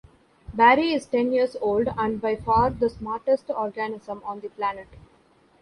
Barry 0.51 0.93
is 0.93 1.05
ten 1.05 1.31
years 1.31 1.55
old 1.61 1.87
and 1.95 2.19
by 2.19 2.35
far 2.35 2.71
the 2.71 2.89
smartest 2.89 3.51
organism 3.51 4.23
on 4.25 4.39
the 4.39 4.49
planet. 4.49 4.87